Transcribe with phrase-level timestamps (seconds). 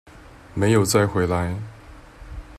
[0.55, 1.55] 沒有再回來